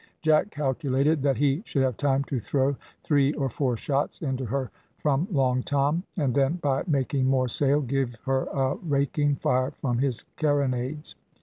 Jack 0.23 0.49
calculated 0.49 1.21
that 1.21 1.37
he 1.37 1.61
should 1.63 1.83
have 1.83 1.95
time 1.95 2.23
to 2.23 2.39
throw 2.39 2.75
three 3.03 3.33
or 3.33 3.49
four 3.51 3.77
shots 3.77 4.19
into 4.23 4.45
her 4.45 4.71
from 4.97 5.27
Long 5.29 5.61
Tom, 5.61 6.01
and 6.17 6.33
then 6.33 6.53
by 6.55 6.81
making 6.87 7.25
more 7.27 7.47
sail, 7.47 7.81
give 7.81 8.15
her 8.25 8.45
a 8.45 8.77
raking 8.77 9.35
fire 9.35 9.69
from 9.69 9.99
his 9.99 10.25
carronades. 10.37 11.13